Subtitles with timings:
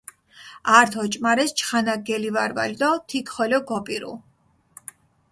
[0.79, 4.13] ართ ოჭუმარეს, ჩხანაქ გელივარვალჷ დო თიქ ხოლო გოპირუ.